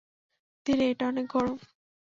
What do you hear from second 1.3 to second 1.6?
গরম।